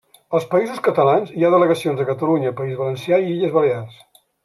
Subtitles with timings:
[0.37, 4.05] Als Països Catalans, hi ha delegacions a Catalunya, País Valencià i Illes Balears.